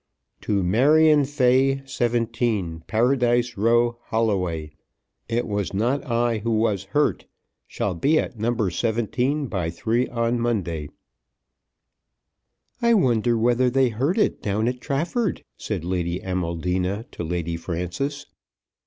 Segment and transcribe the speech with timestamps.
[0.41, 4.71] To Marion Fay, 17, Paradise Row, Holloway.
[5.29, 7.27] It was not I who was hurt.
[7.67, 8.67] Shall be at No.
[8.67, 10.89] 17 by three on Monday.
[12.81, 18.25] "I wonder whether they heard it down at Trafford," said Lady Amaldina to Lady Frances.